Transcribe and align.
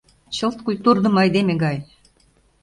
Чылт 0.35 0.57
культурдымо 0.65 1.17
айдеме 1.23 1.53
гай. 1.63 1.77